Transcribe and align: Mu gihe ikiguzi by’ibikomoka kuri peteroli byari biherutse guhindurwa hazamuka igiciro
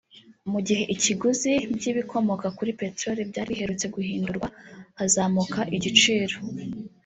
Mu 0.51 0.59
gihe 0.67 0.83
ikiguzi 0.93 1.53
by’ibikomoka 1.75 2.47
kuri 2.57 2.71
peteroli 2.79 3.21
byari 3.29 3.49
biherutse 3.51 3.85
guhindurwa 3.95 4.47
hazamuka 4.99 5.59
igiciro 5.75 6.35